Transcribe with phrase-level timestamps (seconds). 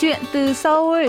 [0.00, 1.06] chuyện từ Seoul.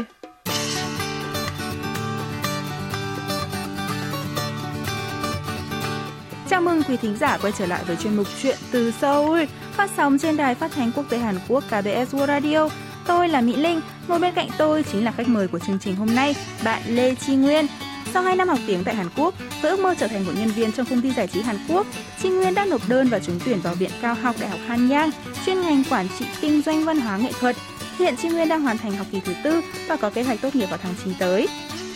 [6.49, 9.89] Chào mừng quý thính giả quay trở lại với chuyên mục Chuyện từ Seoul, phát
[9.97, 12.69] sóng trên đài phát thanh quốc tế Hàn Quốc KBS World Radio.
[13.07, 15.95] Tôi là Mỹ Linh, ngồi bên cạnh tôi chính là khách mời của chương trình
[15.95, 17.65] hôm nay, bạn Lê Chi Nguyên.
[18.13, 20.49] Sau 2 năm học tiếng tại Hàn Quốc, với ước mơ trở thành một nhân
[20.49, 21.87] viên trong công ty giải trí Hàn Quốc,
[22.21, 25.11] Chi Nguyên đã nộp đơn và trúng tuyển vào Viện Cao học Đại học Hanyang,
[25.45, 27.55] chuyên ngành quản trị kinh doanh văn hóa nghệ thuật.
[27.99, 30.55] Hiện Chi Nguyên đang hoàn thành học kỳ thứ tư và có kế hoạch tốt
[30.55, 31.47] nghiệp vào tháng 9 tới.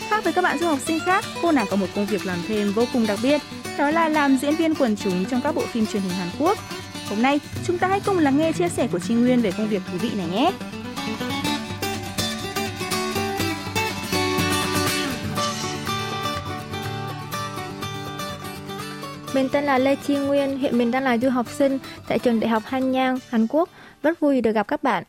[0.08, 2.38] Khác với các bạn du học sinh khác, cô nàng có một công việc làm
[2.48, 3.40] thêm vô cùng đặc biệt,
[3.78, 6.58] đó là làm diễn viên quần chúng trong các bộ phim truyền hình Hàn Quốc.
[7.10, 9.68] Hôm nay, chúng ta hãy cùng lắng nghe chia sẻ của Chi Nguyên về công
[9.68, 10.52] việc thú vị này nhé.
[19.34, 21.78] Mình tên là Lê Chi Nguyên, hiện mình đang là du học sinh
[22.08, 23.68] tại trường Đại học Hanyang, Hàn Quốc.
[24.02, 25.04] Rất vui được gặp các bạn.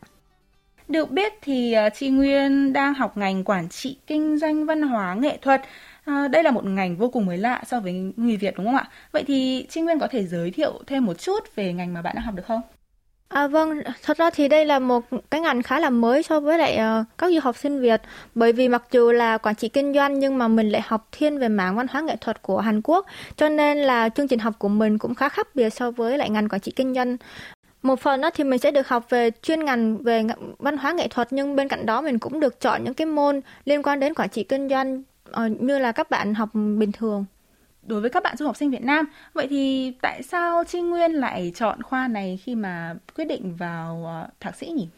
[0.88, 5.14] Được biết thì ờ, chị Nguyên đang học ngành quản trị kinh doanh văn hóa
[5.14, 5.62] nghệ thuật.
[6.04, 8.76] À, đây là một ngành vô cùng mới lạ so với người Việt đúng không
[8.76, 8.88] ạ?
[9.12, 12.14] Vậy thì chị Nguyên có thể giới thiệu thêm một chút về ngành mà bạn
[12.16, 12.60] đang học được không?
[13.28, 16.58] À vâng, thật ra thì đây là một cái ngành khá là mới so với
[16.58, 18.02] lại uh, các du học sinh Việt
[18.34, 21.38] bởi vì mặc dù là quản trị kinh doanh nhưng mà mình lại học thiên
[21.38, 24.54] về mảng văn hóa nghệ thuật của Hàn Quốc cho nên là chương trình học
[24.58, 27.16] của mình cũng khá khác biệt so với lại ngành quản trị kinh doanh.
[27.84, 30.22] Một phần đó thì mình sẽ được học về chuyên ngành về
[30.58, 33.40] văn hóa nghệ thuật, nhưng bên cạnh đó mình cũng được chọn những cái môn
[33.64, 37.24] liên quan đến quản trị kinh doanh ờ, như là các bạn học bình thường
[37.82, 39.06] đối với các bạn du học sinh Việt Nam.
[39.32, 44.04] Vậy thì tại sao Trinh Nguyên lại chọn khoa này khi mà quyết định vào
[44.06, 44.88] ờ, thạc sĩ nhỉ?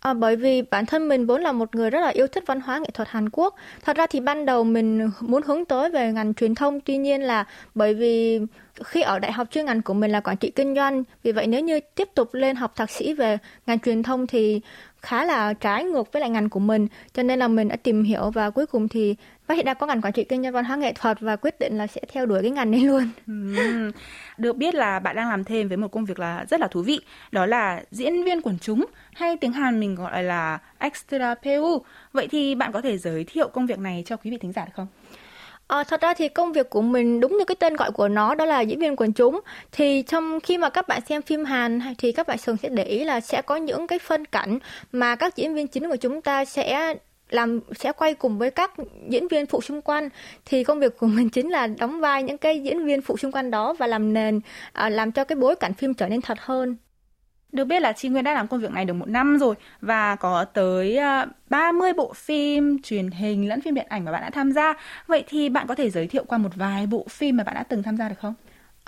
[0.00, 2.60] À, bởi vì bản thân mình vốn là một người rất là yêu thích văn
[2.60, 3.54] hóa nghệ thuật Hàn Quốc.
[3.84, 7.22] Thật ra thì ban đầu mình muốn hướng tới về ngành truyền thông, tuy nhiên
[7.22, 8.40] là bởi vì
[8.84, 11.46] khi ở đại học chuyên ngành của mình là quản trị kinh doanh, vì vậy
[11.46, 14.60] nếu như tiếp tục lên học thạc sĩ về ngành truyền thông thì
[15.02, 18.02] khá là trái ngược với lại ngành của mình, cho nên là mình đã tìm
[18.02, 19.16] hiểu và cuối cùng thì
[19.46, 21.58] phát hiện ra có ngành quản trị kinh doanh văn hóa nghệ thuật và quyết
[21.58, 23.08] định là sẽ theo đuổi cái ngành này luôn.
[23.58, 23.92] Ừ.
[24.38, 26.82] Được biết là bạn đang làm thêm với một công việc là rất là thú
[26.82, 27.00] vị,
[27.32, 31.82] đó là diễn viên quần chúng hay tiếng Hàn mình gọi là extra PU.
[32.12, 34.64] Vậy thì bạn có thể giới thiệu công việc này cho quý vị thính giả
[34.64, 34.86] được không?
[35.68, 38.34] À, thật ra thì công việc của mình đúng như cái tên gọi của nó
[38.34, 39.40] đó là diễn viên quần chúng.
[39.72, 42.84] Thì trong khi mà các bạn xem phim Hàn thì các bạn thường sẽ để
[42.84, 44.58] ý là sẽ có những cái phân cảnh
[44.92, 46.94] mà các diễn viên chính của chúng ta sẽ
[47.30, 48.72] làm sẽ quay cùng với các
[49.08, 50.08] diễn viên phụ xung quanh.
[50.44, 53.32] Thì công việc của mình chính là đóng vai những cái diễn viên phụ xung
[53.32, 54.40] quanh đó và làm nền
[54.72, 56.76] à, làm cho cái bối cảnh phim trở nên thật hơn
[57.52, 60.16] được biết là chị Nguyên đã làm công việc này được một năm rồi và
[60.16, 64.30] có tới ờ, 30 bộ phim truyền hình lẫn phim điện ảnh mà bạn đã
[64.30, 64.74] tham gia.
[65.06, 67.62] Vậy thì bạn có thể giới thiệu qua một vài bộ phim mà bạn đã
[67.62, 68.34] từng tham gia được không?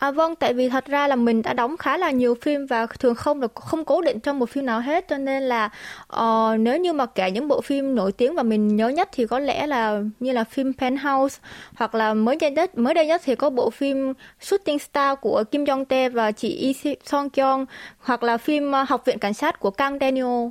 [0.00, 2.87] À vâng, tại vì thật ra là mình đã đóng khá là nhiều phim và
[2.87, 5.71] thường không được không cố định trong một phim nào hết cho nên là
[6.16, 9.27] uh, nếu như mà kể những bộ phim nổi tiếng và mình nhớ nhất thì
[9.27, 11.41] có lẽ là như là phim Penthouse
[11.75, 15.44] hoặc là mới đây nhất mới đây nhất thì có bộ phim Shooting Star của
[15.50, 17.67] Kim Jong Tae và chị Lee Song Kyung
[17.99, 20.49] hoặc là phim ờ, Học viện cảnh sát của Kang Daniel.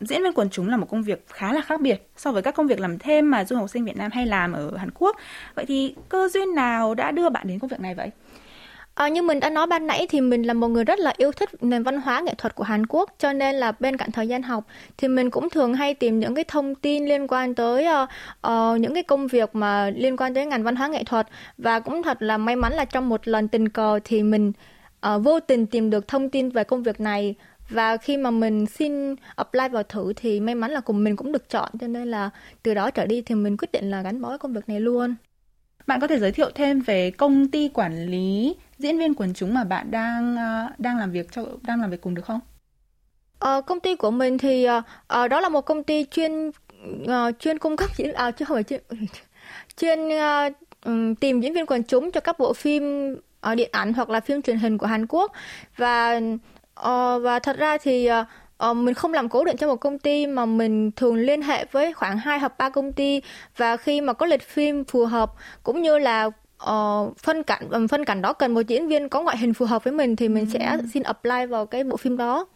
[0.00, 2.54] Diễn viên quần chúng là một công việc khá là khác biệt so với các
[2.54, 5.16] công việc làm thêm mà du học sinh Việt Nam hay làm ở Hàn Quốc.
[5.54, 8.10] Vậy thì cơ duyên nào đã đưa bạn đến công việc này vậy?
[8.94, 11.32] À, như mình đã nói ban nãy thì mình là một người rất là yêu
[11.32, 14.28] thích nền văn hóa nghệ thuật của Hàn Quốc cho nên là bên cạnh thời
[14.28, 14.64] gian học
[14.96, 18.08] thì mình cũng thường hay tìm những cái thông tin liên quan tới uh,
[18.46, 21.26] uh, những cái công việc mà liên quan tới ngành văn hóa nghệ thuật
[21.58, 24.52] và cũng thật là may mắn là trong một lần tình cờ thì mình
[25.06, 27.34] uh, vô tình tìm được thông tin về công việc này
[27.68, 31.32] và khi mà mình xin apply vào thử thì may mắn là cùng mình cũng
[31.32, 32.30] được chọn cho nên là
[32.62, 34.80] từ đó trở đi thì mình quyết định là gắn bó với công việc này
[34.80, 35.14] luôn.
[35.86, 39.54] Bạn có thể giới thiệu thêm về công ty quản lý diễn viên quần chúng
[39.54, 42.40] mà bạn đang ờ, đang làm việc cho đang làm việc cùng được không?
[43.38, 47.58] Ờ, công ty của mình thì uh, đó là một công ty chuyên uh, chuyên
[47.58, 48.82] cung cấp diễn à chứ không phải chuyên
[49.76, 53.12] chuyên uh, tìm diễn viên quần chúng cho các bộ phim
[53.50, 55.32] uh, điện ảnh hoặc là phim truyền hình của Hàn Quốc
[55.76, 56.20] và
[56.80, 59.98] uh, và thật ra thì uh, Ờ, mình không làm cố định cho một công
[59.98, 63.20] ty mà mình thường liên hệ với khoảng 2 hoặc 3 công ty
[63.56, 65.32] và khi mà có lịch phim phù hợp
[65.62, 66.30] cũng như là
[66.62, 69.84] uh, phân cảnh phân cảnh đó cần một diễn viên có ngoại hình phù hợp
[69.84, 70.50] với mình thì mình ừ.
[70.52, 72.46] sẽ xin apply vào cái bộ phim đó.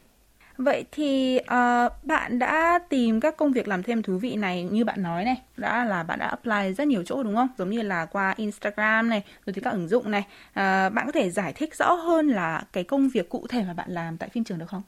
[0.56, 4.84] Vậy thì uh, bạn đã tìm các công việc làm thêm thú vị này như
[4.84, 7.48] bạn nói này, đã là bạn đã apply rất nhiều chỗ đúng không?
[7.58, 10.20] Giống như là qua Instagram này, rồi thì các ứng dụng này.
[10.48, 10.54] Uh,
[10.94, 13.90] bạn có thể giải thích rõ hơn là cái công việc cụ thể mà bạn
[13.90, 14.82] làm tại phim trường được không?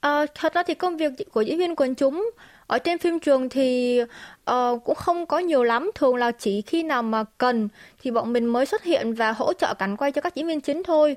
[0.00, 2.30] À, thật ra thì công việc của diễn viên quần chúng
[2.66, 4.00] ở trên phim trường thì
[4.50, 7.68] uh, cũng không có nhiều lắm thường là chỉ khi nào mà cần
[8.02, 10.60] thì bọn mình mới xuất hiện và hỗ trợ cảnh quay cho các diễn viên
[10.60, 11.16] chính thôi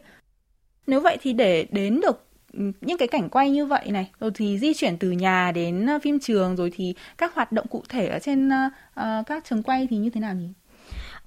[0.88, 4.32] nếu vậy thì để đến được ừ, những cái cảnh quay như vậy này, rồi
[4.36, 7.84] thì di chuyển từ nhà đến ờ, phim trường, rồi thì các hoạt động cụ
[7.90, 10.48] thể ở trên uh, các trường quay thì như thế nào nhỉ?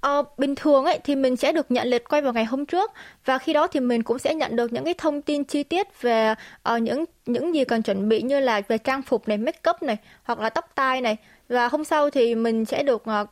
[0.00, 2.93] Ờ, bình thường ấy thì mình sẽ được nhận lịch quay vào ngày hôm trước.
[3.25, 6.02] Và khi đó thì mình cũng sẽ nhận được những cái thông tin chi tiết
[6.02, 6.35] về
[6.75, 9.82] uh, những những gì cần chuẩn bị như là về trang phục này, make up
[9.82, 11.17] này hoặc là tóc tai này.
[11.49, 13.29] Và hôm sau thì mình sẽ được uh,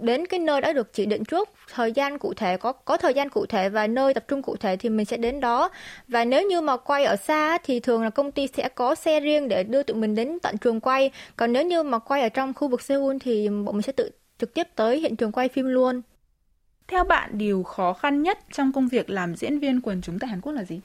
[0.00, 1.48] đến cái nơi đã được chỉ định trước.
[1.74, 4.56] Thời gian cụ thể có có thời gian cụ thể và nơi tập trung cụ
[4.56, 5.70] thể thì mình sẽ đến đó.
[6.08, 9.20] Và nếu như mà quay ở xa thì thường là công ty sẽ có xe
[9.20, 11.10] riêng để đưa tụi mình đến tận trường quay.
[11.36, 14.10] Còn nếu như mà quay ở trong khu vực Seoul thì bọn mình sẽ tự
[14.38, 16.02] trực tiếp tới hiện trường quay phim luôn.
[16.88, 20.30] Theo bạn, điều khó khăn nhất trong công việc làm diễn viên quần chúng tại
[20.30, 20.80] Hàn Quốc là gì?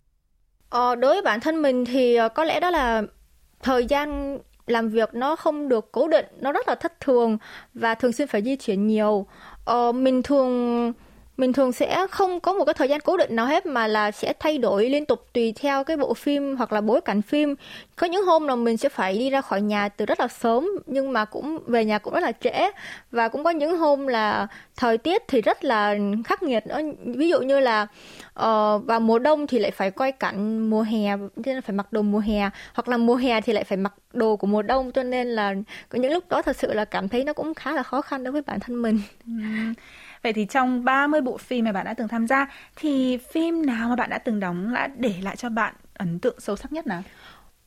[0.69, 3.03] Ờ, đối với bản thân mình thì ờ, có lẽ đó là
[3.61, 7.37] thời gian làm việc nó không được cố định, nó rất là thất thường
[7.73, 9.25] và thường xuyên phải di chuyển nhiều.
[9.65, 10.93] Ờ, mình thường
[11.37, 14.11] mình thường sẽ không có một cái thời gian cố định nào hết mà là
[14.11, 17.55] sẽ thay đổi liên tục tùy theo cái bộ phim hoặc là bối cảnh phim.
[17.95, 20.69] Có những hôm là mình sẽ phải đi ra khỏi nhà từ rất là sớm
[20.85, 22.71] nhưng mà cũng về nhà cũng rất là trễ.
[23.11, 25.95] Và cũng có những hôm là thời tiết thì rất là
[26.25, 26.79] khắc nghiệt nữa.
[27.05, 31.17] Ví dụ như là uh, vào mùa đông thì lại phải quay cảnh mùa hè
[31.17, 32.49] cho nên phải mặc đồ mùa hè.
[32.73, 35.53] Hoặc là mùa hè thì lại phải mặc đồ của mùa đông cho nên là
[35.89, 38.23] có những lúc đó thật sự là cảm thấy nó cũng khá là khó khăn
[38.23, 38.99] đối với bản thân mình.
[39.25, 39.31] Ừ.
[40.23, 43.89] Vậy thì trong 30 bộ phim mà bạn đã từng tham gia, thì phim nào
[43.89, 46.87] mà bạn đã từng đóng đã để lại cho bạn ấn tượng sâu sắc nhất
[46.87, 47.03] nào?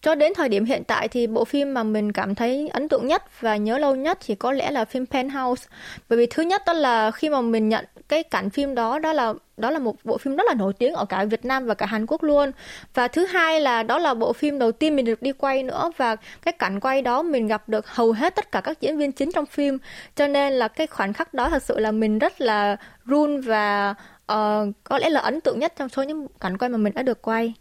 [0.07, 3.07] Cho đến thời điểm hiện tại thì bộ phim mà mình cảm thấy ấn tượng
[3.07, 5.69] nhất và nhớ lâu nhất thì có lẽ là phim Penthouse.
[6.09, 9.13] Bởi vì thứ nhất đó là khi mà mình nhận cái cảnh phim đó đó
[9.13, 11.75] là đó là một bộ phim rất là nổi tiếng ở cả Việt Nam và
[11.75, 12.51] cả Hàn Quốc luôn.
[12.95, 15.91] Và thứ hai là đó là bộ phim đầu tiên mình được đi quay nữa
[15.97, 19.13] và cái cảnh quay đó mình gặp được hầu hết tất cả các diễn viên
[19.13, 19.79] chính trong phim.
[20.17, 23.95] Cho nên là cái khoảnh khắc đó thật sự là mình rất là run và
[24.33, 27.03] uh, có lẽ là ấn tượng nhất trong số những cảnh quay mà mình đã
[27.03, 27.55] được quay.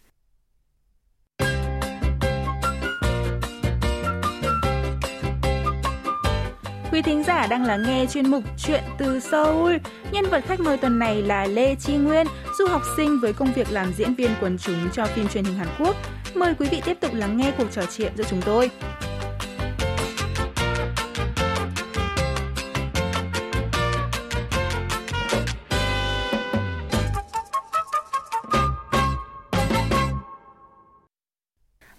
[6.95, 9.75] Quý thính giả đang lắng nghe chuyên mục Chuyện từ Seoul.
[10.12, 12.27] Nhân vật khách mời tuần này là Lê Chi Nguyên,
[12.59, 15.53] du học sinh với công việc làm diễn viên quần chúng cho phim truyền hình
[15.53, 15.95] Hàn Quốc.
[16.36, 18.71] Mời quý vị tiếp tục lắng nghe cuộc trò chuyện giữa chúng tôi.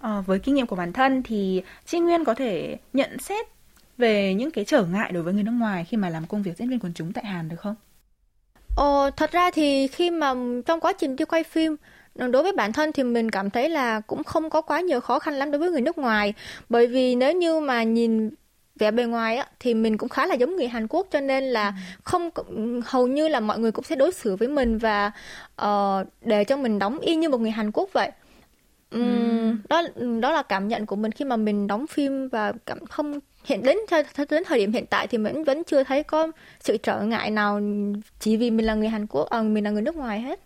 [0.01, 3.56] À, với kinh nghiệm của bản thân thì Chi Nguyên có thể nhận xét
[3.99, 6.59] về những cái trở ngại đối với người nước ngoài khi mà làm công việc
[6.59, 7.75] diễn viên quần chúng tại Hàn được không?
[8.77, 10.35] Ồ, thật ra thì khi mà
[10.67, 11.77] trong quá trình đi quay phim
[12.15, 15.19] đối với bản thân thì mình cảm thấy là cũng không có quá nhiều khó
[15.19, 16.35] khăn lắm đối với người nước ngoài
[16.69, 18.31] bởi vì nếu như mà nhìn
[18.79, 21.45] vẻ bề ngoài á, thì mình cũng khá là giống người Hàn Quốc cho nên
[21.45, 21.73] là ừ.
[22.05, 22.31] không
[22.87, 25.13] hầu như là mọi người cũng sẽ đối xử với mình và
[25.63, 28.11] uh, để cho mình đóng y như một người Hàn Quốc vậy.
[29.69, 29.83] Đó
[30.21, 33.63] đó là cảm nhận của mình khi mà mình đóng phim và cảm không hiện
[33.63, 33.79] đến
[34.31, 37.61] đến thời điểm hiện tại thì mình vẫn chưa thấy có sự trở ngại nào
[38.21, 40.41] chỉ vì mình là người Hàn Quốc, à, mình là người nước ngoài hết.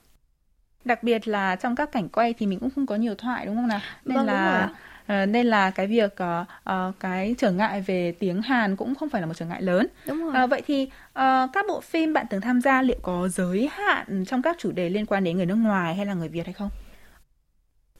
[0.84, 3.56] Đặc biệt là trong các cảnh quay thì mình cũng không có nhiều thoại đúng
[3.56, 3.80] không nào?
[4.04, 4.68] Nên vâng, là
[5.02, 9.08] uh, nên là cái việc uh, uh, cái trở ngại về tiếng Hàn cũng không
[9.08, 9.86] phải là một trở ngại lớn.
[10.06, 10.44] Đúng rồi.
[10.44, 14.24] Uh, vậy thì uh, các bộ phim bạn từng tham gia liệu có giới hạn
[14.26, 16.52] trong các chủ đề liên quan đến người nước ngoài hay là người Việt hay
[16.52, 16.68] không?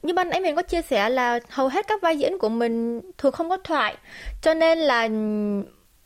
[0.01, 3.01] Như ban nãy mình có chia sẻ là hầu hết các vai diễn của mình
[3.17, 3.95] thường không có thoại.
[4.41, 5.07] Cho nên là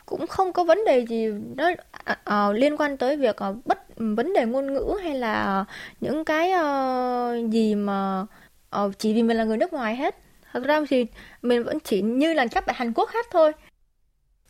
[0.06, 1.72] cũng không có vấn đề gì đó
[2.12, 5.66] uh, liên quan tới việc uh, bất vấn đề ngôn ngữ hay là
[6.02, 8.25] những cái uh, gì mà
[8.84, 10.16] uh, chỉ vì mình là người nước ngoài hết.
[10.52, 11.06] Thật ra thì
[11.42, 13.52] mình vẫn chỉ như là các bạn Hàn Quốc hát thôi.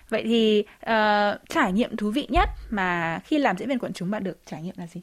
[0.10, 4.12] Vậy thì uh, trải nghiệm thú vị nhất mà khi làm diễn viên quần chúng
[4.12, 5.02] bạn được trải nghiệm là gì?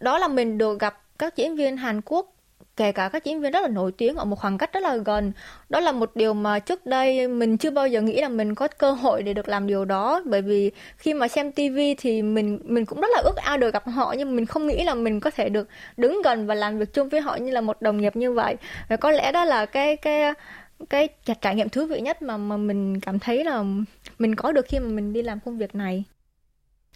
[0.00, 2.33] Đó là mình được gặp các diễn viên Hàn Quốc
[2.76, 4.96] kể cả các diễn viên rất là nổi tiếng ở một khoảng cách rất là
[4.96, 5.32] gần.
[5.68, 8.68] Đó là một điều mà trước đây mình chưa bao giờ nghĩ là mình có
[8.68, 10.22] cơ hội để được làm điều đó.
[10.24, 13.74] Bởi vì khi mà xem TV thì mình mình cũng rất là ước ao được
[13.74, 16.78] gặp họ, nhưng mình không nghĩ là mình có thể được đứng gần và làm
[16.78, 18.56] việc chung với họ như là một đồng nghiệp như vậy.
[18.88, 20.32] Và có lẽ đó là cái cái
[20.90, 21.08] cái
[21.40, 23.64] trải nghiệm thú vị nhất mà mà mình cảm thấy là
[24.18, 26.04] mình có được khi mà mình đi làm công việc này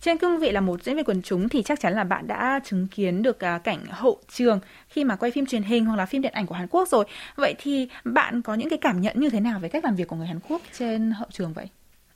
[0.01, 2.61] trên cương vị là một diễn viên quần chúng thì chắc chắn là bạn đã
[2.65, 6.07] chứng kiến được à, cảnh hậu trường khi mà quay phim truyền hình hoặc là
[6.07, 7.05] phim điện ảnh của Hàn Quốc rồi.
[7.37, 10.09] Vậy thì bạn có những cái cảm nhận như thế nào về cách làm việc
[10.09, 11.69] của người Hàn Quốc trên hậu trường vậy?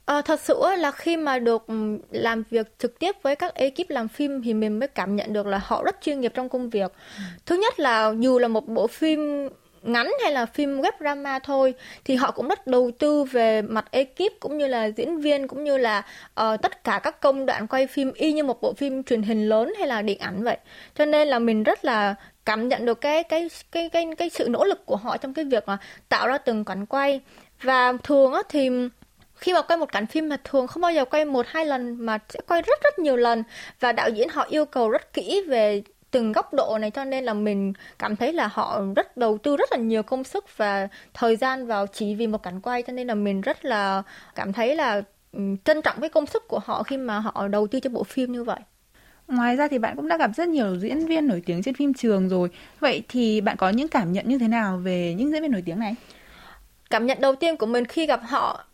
[0.04, 1.66] À, thật sự là khi mà được
[2.10, 5.46] làm việc trực tiếp với các ekip làm phim thì mình mới cảm nhận được
[5.46, 6.92] là họ rất chuyên nghiệp trong công việc.
[7.16, 7.22] Ừ.
[7.46, 9.48] Thứ nhất là dù là một bộ phim
[9.82, 11.74] ngắn hay là phim web drama thôi
[12.04, 15.64] thì họ cũng rất đầu tư về mặt ekip cũng như là diễn viên cũng
[15.64, 16.02] như là
[16.40, 19.48] uh, tất cả các công đoạn quay phim y như một bộ phim truyền hình
[19.48, 20.56] lớn hay là điện ảnh vậy.
[20.94, 24.48] Cho nên là mình rất là cảm nhận được cái cái cái cái cái sự
[24.48, 27.20] nỗ lực của họ trong cái việc mà tạo ra từng cảnh quay.
[27.62, 28.70] Và thường á thì
[29.34, 32.06] khi mà quay một cảnh phim mà thường không bao giờ quay một hai lần
[32.06, 33.42] mà sẽ quay rất rất nhiều lần.
[33.80, 35.82] Và đạo diễn họ yêu cầu rất kỹ về
[36.12, 39.56] từng góc độ này cho nên là mình cảm thấy là họ rất đầu tư
[39.56, 42.92] rất là nhiều công sức và thời gian vào chỉ vì một cảnh quay cho
[42.92, 44.02] nên là mình rất là
[44.34, 45.02] cảm thấy là
[45.64, 48.32] trân trọng cái công sức của họ khi mà họ đầu tư cho bộ phim
[48.32, 48.60] như vậy.
[49.28, 51.94] Ngoài ra thì bạn cũng đã gặp rất nhiều diễn viên nổi tiếng trên phim
[51.94, 52.48] trường rồi.
[52.80, 55.62] Vậy thì bạn có những cảm nhận như thế nào về những diễn viên nổi
[55.66, 55.94] tiếng này?
[56.90, 58.64] Cảm nhận đầu tiên của mình khi gặp họ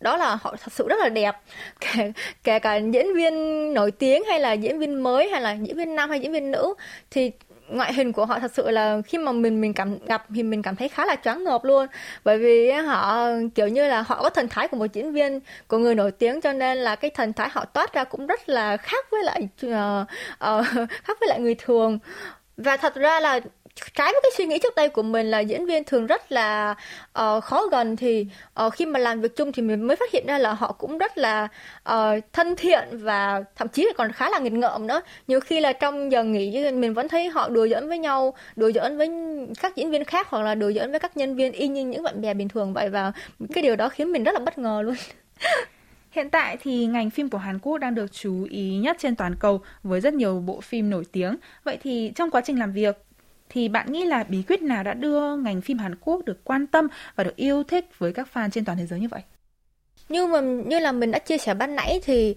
[0.00, 1.36] đó là họ thật sự rất là đẹp.
[1.80, 2.12] Kể,
[2.44, 3.34] kể cả diễn viên
[3.74, 6.50] nổi tiếng hay là diễn viên mới hay là diễn viên nam hay diễn viên
[6.50, 6.74] nữ
[7.10, 7.30] thì
[7.70, 10.62] ngoại hình của họ thật sự là khi mà mình mình cảm gặp thì mình
[10.62, 11.86] cảm thấy khá là choáng ngợp luôn.
[12.24, 15.78] Bởi vì họ kiểu như là họ có thần thái của một diễn viên của
[15.78, 18.76] người nổi tiếng cho nên là cái thần thái họ toát ra cũng rất là
[18.76, 19.70] khác với lại uh,
[20.60, 21.98] uh, khác với lại người thường.
[22.56, 23.40] Và thật ra là
[23.94, 26.74] trái với cái suy nghĩ trước đây của mình là diễn viên thường rất là
[27.20, 28.26] uh, khó gần thì
[28.66, 30.98] uh, khi mà làm việc chung thì mình mới phát hiện ra là họ cũng
[30.98, 31.48] rất là
[31.92, 31.94] uh,
[32.32, 35.72] thân thiện và thậm chí là còn khá là nghịch ngợm nữa nhiều khi là
[35.72, 39.10] trong giờ nghỉ mình vẫn thấy họ đùa giỡn với nhau đùa giỡn với
[39.60, 42.02] các diễn viên khác hoặc là đùa giỡn với các nhân viên y như những
[42.02, 43.12] bạn bè bình thường vậy và
[43.54, 44.94] cái điều đó khiến mình rất là bất ngờ luôn
[46.10, 49.34] Hiện tại thì ngành phim của Hàn Quốc đang được chú ý nhất trên toàn
[49.40, 51.36] cầu với rất nhiều bộ phim nổi tiếng.
[51.64, 52.96] Vậy thì trong quá trình làm việc
[53.50, 56.66] thì bạn nghĩ là bí quyết nào đã đưa ngành phim Hàn Quốc được quan
[56.66, 59.22] tâm và được yêu thích với các fan trên toàn thế giới như vậy?
[60.08, 62.36] Như mà, như là mình đã chia sẻ ban nãy thì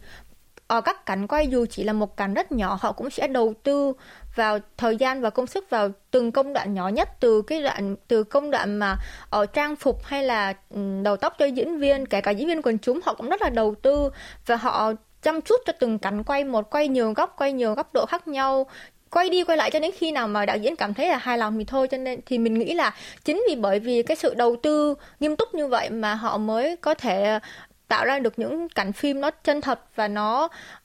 [0.67, 3.53] ở các cảnh quay dù chỉ là một cảnh rất nhỏ, họ cũng sẽ đầu
[3.63, 3.93] tư
[4.35, 7.95] vào thời gian và công sức vào từng công đoạn nhỏ nhất, từ cái đoạn,
[8.07, 8.95] từ công đoạn mà
[9.29, 12.61] ở trang phục hay là ừ, đầu tóc cho diễn viên, kể cả diễn viên
[12.61, 14.09] quần chúng, họ cũng rất là đầu tư
[14.45, 17.93] và họ chăm chút cho từng cảnh quay, một quay nhiều góc, quay nhiều góc
[17.93, 18.67] độ khác nhau
[19.13, 21.37] quay đi quay lại cho đến khi nào mà đạo diễn cảm thấy là hài
[21.37, 22.93] lòng thì thôi cho nên thì mình nghĩ là
[23.25, 26.75] chính vì bởi vì cái sự đầu tư nghiêm túc như vậy mà họ mới
[26.75, 27.39] có thể
[27.87, 30.43] tạo ra được những cảnh phim nó chân thật và nó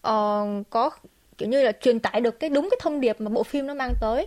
[0.08, 0.90] uh, có
[1.38, 3.74] kiểu như là truyền tải được cái đúng cái thông điệp mà bộ phim nó
[3.74, 4.26] mang tới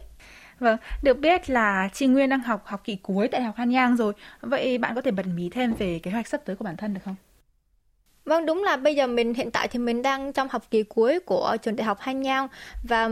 [0.60, 3.98] Vâng, được biết là Tri Nguyên đang học học kỳ cuối tại Học Hàn Giang
[3.98, 4.14] rồi.
[4.42, 6.94] Vậy bạn có thể bật mí thêm về kế hoạch sắp tới của bản thân
[6.94, 7.16] được không?
[8.26, 11.20] Vâng, đúng là bây giờ mình hiện tại thì mình đang trong học kỳ cuối
[11.20, 12.48] của trường đại học Hàn Giang
[12.84, 13.10] và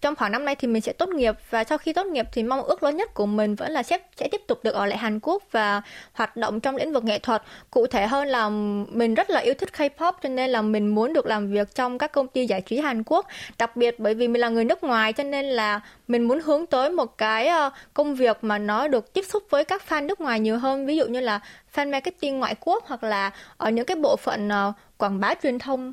[0.00, 2.42] trong khoảng năm nay thì mình sẽ tốt nghiệp và sau khi tốt nghiệp thì
[2.42, 4.98] mong ước lớn nhất của mình vẫn là sẽ sẽ tiếp tục được ở lại
[4.98, 5.82] Hàn Quốc và
[6.12, 7.42] hoạt động trong lĩnh vực nghệ thuật.
[7.70, 8.48] Cụ thể hơn là
[8.92, 11.98] mình rất là yêu thích K-pop cho nên là mình muốn được làm việc trong
[11.98, 13.26] các công ty giải trí Hàn Quốc.
[13.58, 16.66] Đặc biệt bởi vì mình là người nước ngoài cho nên là mình muốn hướng
[16.66, 20.20] tới một cái ờ, công việc mà nó được tiếp xúc với các fan nước
[20.20, 21.40] ngoài nhiều hơn, ví dụ như là
[21.74, 25.58] fan marketing ngoại quốc hoặc là ở những cái bộ phận ờ, quảng bá truyền
[25.58, 25.92] thông